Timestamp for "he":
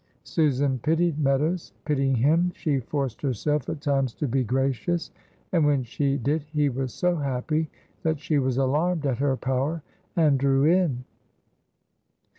6.41-6.69